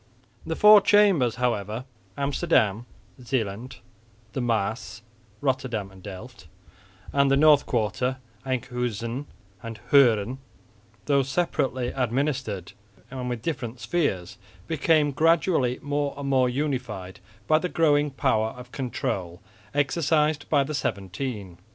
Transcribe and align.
The 0.47 0.55
four 0.55 0.81
chambers 0.81 1.35
however 1.35 1.85
Amsterdam, 2.17 2.87
Zeeland, 3.21 3.75
the 4.33 4.41
Maas 4.41 5.03
(Rotterdam 5.41 5.91
and 5.91 6.01
Delft) 6.01 6.47
and 7.13 7.29
the 7.29 7.37
North 7.37 7.67
Quarter 7.67 8.17
(Enkhuizen 8.43 9.27
and 9.61 9.77
Hoorn) 9.91 10.39
though 11.05 11.21
separately 11.21 11.89
administered 11.89 12.71
and 13.11 13.29
with 13.29 13.43
different 13.43 13.79
spheres, 13.79 14.39
became 14.65 15.11
gradually 15.11 15.77
more 15.83 16.15
and 16.17 16.27
more 16.27 16.49
unified 16.49 17.19
by 17.45 17.59
the 17.59 17.69
growing 17.69 18.09
power 18.09 18.55
of 18.57 18.71
control 18.71 19.39
exercised 19.71 20.49
by 20.49 20.63
the 20.63 20.73
Seventeen. 20.73 21.59